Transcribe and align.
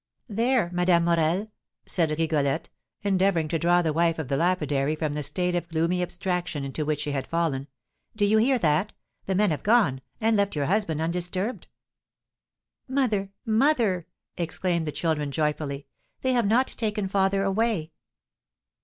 "There, 0.27 0.71
Madame 0.73 1.03
Morel!" 1.03 1.51
said 1.85 2.09
Rigolette, 2.17 2.69
endeavouring 3.03 3.47
to 3.49 3.59
draw 3.59 3.83
the 3.83 3.93
wife 3.93 4.17
of 4.17 4.29
the 4.29 4.35
lapidary 4.35 4.95
from 4.95 5.13
the 5.13 5.21
state 5.21 5.53
of 5.53 5.69
gloomy 5.69 6.01
abstraction 6.01 6.63
into 6.63 6.83
which 6.85 7.01
she 7.01 7.11
had 7.11 7.27
fallen, 7.27 7.67
"do 8.15 8.25
you 8.25 8.39
hear 8.39 8.57
that? 8.57 8.93
The 9.27 9.35
men 9.35 9.51
have 9.51 9.61
gone, 9.61 10.01
and 10.19 10.35
left 10.35 10.55
your 10.55 10.65
husband 10.65 11.01
undisturbed." 11.01 11.67
"Mother! 12.87 13.29
mother!" 13.45 14.07
exclaimed 14.37 14.87
the 14.87 14.91
children, 14.91 15.31
joyfully, 15.31 15.85
"they 16.21 16.33
have 16.33 16.47
not 16.47 16.69
taken 16.69 17.07
father 17.07 17.43
away!" 17.43 17.91